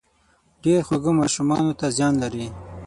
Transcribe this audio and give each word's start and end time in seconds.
ډېر 0.63 0.79
خواږه 0.87 1.11
ماشومانو 1.19 1.71
ته 1.79 1.85
زيان 1.97 2.13
لري 2.23 2.47